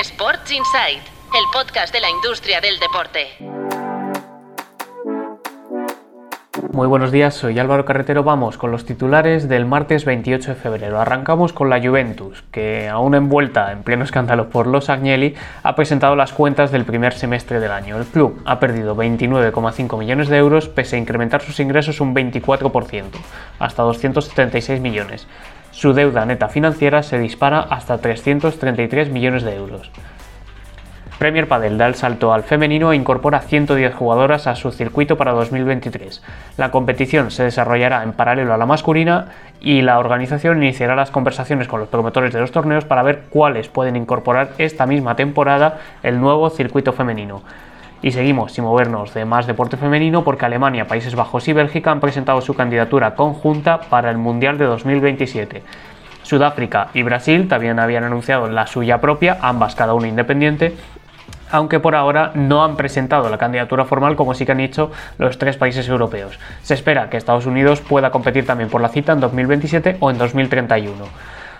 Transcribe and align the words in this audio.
Sports 0.00 0.50
Insight, 0.50 0.98
el 0.98 1.44
podcast 1.52 1.94
de 1.94 2.00
la 2.00 2.10
industria 2.10 2.60
del 2.60 2.80
deporte. 2.80 3.28
Muy 6.72 6.88
buenos 6.88 7.12
días, 7.12 7.34
soy 7.34 7.60
Álvaro 7.60 7.84
Carretero. 7.84 8.24
Vamos 8.24 8.58
con 8.58 8.72
los 8.72 8.84
titulares 8.84 9.48
del 9.48 9.66
martes 9.66 10.04
28 10.04 10.50
de 10.50 10.56
febrero. 10.56 11.00
Arrancamos 11.00 11.52
con 11.52 11.70
la 11.70 11.80
Juventus, 11.80 12.42
que 12.50 12.88
aún 12.88 13.14
envuelta 13.14 13.70
en 13.70 13.84
pleno 13.84 14.02
escándalo 14.02 14.50
por 14.50 14.66
los 14.66 14.90
Agnelli, 14.90 15.36
ha 15.62 15.76
presentado 15.76 16.16
las 16.16 16.32
cuentas 16.32 16.72
del 16.72 16.84
primer 16.84 17.12
semestre 17.12 17.60
del 17.60 17.70
año. 17.70 17.96
El 17.96 18.06
club 18.06 18.42
ha 18.44 18.58
perdido 18.58 18.96
29,5 18.96 19.96
millones 19.96 20.28
de 20.28 20.38
euros 20.38 20.68
pese 20.68 20.96
a 20.96 20.98
incrementar 20.98 21.40
sus 21.40 21.60
ingresos 21.60 22.00
un 22.00 22.16
24%, 22.16 23.04
hasta 23.60 23.82
276 23.84 24.80
millones. 24.80 25.28
Su 25.74 25.92
deuda 25.92 26.24
neta 26.24 26.48
financiera 26.48 27.02
se 27.02 27.18
dispara 27.18 27.58
hasta 27.58 27.98
333 27.98 29.10
millones 29.10 29.42
de 29.42 29.56
euros. 29.56 29.90
Premier 31.18 31.48
Padel 31.48 31.76
da 31.78 31.88
el 31.88 31.96
salto 31.96 32.32
al 32.32 32.44
femenino 32.44 32.92
e 32.92 32.96
incorpora 32.96 33.40
110 33.40 33.92
jugadoras 33.92 34.46
a 34.46 34.54
su 34.54 34.70
circuito 34.70 35.16
para 35.16 35.32
2023. 35.32 36.22
La 36.58 36.70
competición 36.70 37.32
se 37.32 37.42
desarrollará 37.42 38.04
en 38.04 38.12
paralelo 38.12 38.54
a 38.54 38.56
la 38.56 38.66
masculina 38.66 39.26
y 39.60 39.82
la 39.82 39.98
organización 39.98 40.62
iniciará 40.62 40.94
las 40.94 41.10
conversaciones 41.10 41.66
con 41.66 41.80
los 41.80 41.88
promotores 41.88 42.32
de 42.32 42.40
los 42.40 42.52
torneos 42.52 42.84
para 42.84 43.02
ver 43.02 43.22
cuáles 43.28 43.66
pueden 43.66 43.96
incorporar 43.96 44.50
esta 44.58 44.86
misma 44.86 45.16
temporada 45.16 45.80
el 46.04 46.20
nuevo 46.20 46.50
circuito 46.50 46.92
femenino. 46.92 47.42
Y 48.04 48.12
seguimos 48.12 48.52
sin 48.52 48.64
movernos 48.64 49.14
de 49.14 49.24
más 49.24 49.46
deporte 49.46 49.78
femenino 49.78 50.24
porque 50.24 50.44
Alemania, 50.44 50.86
Países 50.86 51.14
Bajos 51.14 51.48
y 51.48 51.54
Bélgica 51.54 51.90
han 51.90 52.00
presentado 52.00 52.42
su 52.42 52.52
candidatura 52.52 53.14
conjunta 53.14 53.80
para 53.80 54.10
el 54.10 54.18
Mundial 54.18 54.58
de 54.58 54.66
2027. 54.66 55.62
Sudáfrica 56.22 56.88
y 56.92 57.02
Brasil 57.02 57.48
también 57.48 57.78
habían 57.78 58.04
anunciado 58.04 58.46
la 58.46 58.66
suya 58.66 59.00
propia, 59.00 59.38
ambas 59.40 59.74
cada 59.74 59.94
una 59.94 60.06
independiente, 60.06 60.76
aunque 61.50 61.80
por 61.80 61.94
ahora 61.94 62.32
no 62.34 62.62
han 62.62 62.76
presentado 62.76 63.30
la 63.30 63.38
candidatura 63.38 63.86
formal 63.86 64.16
como 64.16 64.34
sí 64.34 64.44
que 64.44 64.52
han 64.52 64.60
hecho 64.60 64.90
los 65.16 65.38
tres 65.38 65.56
países 65.56 65.88
europeos. 65.88 66.38
Se 66.60 66.74
espera 66.74 67.08
que 67.08 67.16
Estados 67.16 67.46
Unidos 67.46 67.80
pueda 67.80 68.10
competir 68.10 68.44
también 68.44 68.68
por 68.68 68.82
la 68.82 68.90
cita 68.90 69.14
en 69.14 69.20
2027 69.20 69.96
o 70.00 70.10
en 70.10 70.18
2031. 70.18 70.92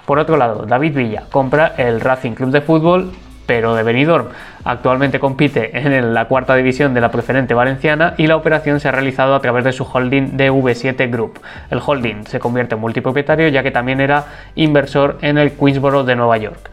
Por 0.04 0.18
otro 0.18 0.36
lado, 0.36 0.66
David 0.66 0.94
Villa 0.94 1.22
compra 1.32 1.72
el 1.78 2.02
Racing 2.02 2.32
Club 2.32 2.50
de 2.50 2.60
Fútbol 2.60 3.12
pero 3.46 3.74
de 3.74 3.82
Benidorm. 3.82 4.26
Actualmente 4.64 5.20
compite 5.20 5.78
en 5.78 6.14
la 6.14 6.26
cuarta 6.26 6.54
división 6.54 6.94
de 6.94 7.00
la 7.00 7.10
preferente 7.10 7.54
valenciana 7.54 8.14
y 8.16 8.26
la 8.26 8.36
operación 8.36 8.80
se 8.80 8.88
ha 8.88 8.92
realizado 8.92 9.34
a 9.34 9.40
través 9.40 9.64
de 9.64 9.72
su 9.72 9.84
holding 9.84 10.36
DV7 10.36 11.10
Group. 11.10 11.40
El 11.70 11.80
holding 11.84 12.24
se 12.26 12.40
convierte 12.40 12.74
en 12.74 12.80
multipropietario 12.80 13.48
ya 13.48 13.62
que 13.62 13.70
también 13.70 14.00
era 14.00 14.24
inversor 14.54 15.18
en 15.20 15.38
el 15.38 15.52
Queensboro 15.52 16.04
de 16.04 16.16
Nueva 16.16 16.38
York. 16.38 16.70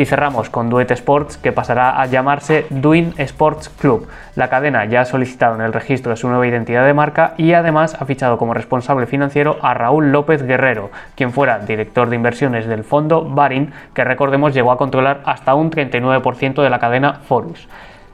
Y 0.00 0.06
cerramos 0.06 0.48
con 0.48 0.70
Duet 0.70 0.90
Sports, 0.92 1.36
que 1.36 1.52
pasará 1.52 2.00
a 2.00 2.06
llamarse 2.06 2.64
Duin 2.70 3.12
Sports 3.18 3.68
Club. 3.68 4.08
La 4.34 4.48
cadena 4.48 4.86
ya 4.86 5.02
ha 5.02 5.04
solicitado 5.04 5.56
en 5.56 5.60
el 5.60 5.74
registro 5.74 6.08
de 6.08 6.16
su 6.16 6.26
nueva 6.26 6.46
identidad 6.46 6.86
de 6.86 6.94
marca 6.94 7.34
y 7.36 7.52
además 7.52 7.94
ha 8.00 8.06
fichado 8.06 8.38
como 8.38 8.54
responsable 8.54 9.06
financiero 9.06 9.58
a 9.60 9.74
Raúl 9.74 10.10
López 10.10 10.42
Guerrero, 10.42 10.90
quien 11.16 11.34
fuera 11.34 11.58
director 11.58 12.08
de 12.08 12.16
inversiones 12.16 12.66
del 12.66 12.82
fondo 12.82 13.26
Barin, 13.26 13.74
que 13.92 14.02
recordemos 14.02 14.54
llegó 14.54 14.72
a 14.72 14.78
controlar 14.78 15.20
hasta 15.26 15.54
un 15.54 15.70
39% 15.70 16.62
de 16.62 16.70
la 16.70 16.78
cadena 16.78 17.20
Forus. 17.28 17.68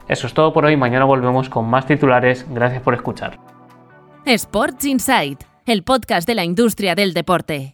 Eso 0.09 0.27
es 0.27 0.33
todo 0.33 0.51
por 0.51 0.65
hoy, 0.65 0.75
mañana 0.75 1.05
volvemos 1.05 1.47
con 1.47 1.69
más 1.69 1.85
titulares. 1.85 2.45
Gracias 2.49 2.81
por 2.81 2.95
escuchar. 2.95 3.37
Sports 4.25 4.83
Insight, 4.83 5.41
el 5.65 5.83
podcast 5.83 6.27
de 6.27 6.35
la 6.35 6.43
industria 6.43 6.95
del 6.95 7.13
deporte. 7.13 7.65